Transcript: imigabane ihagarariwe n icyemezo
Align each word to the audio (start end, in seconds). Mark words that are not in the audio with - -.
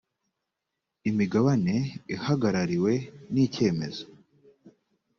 imigabane 1.09 1.75
ihagarariwe 2.15 2.93
n 3.33 3.35
icyemezo 3.45 4.05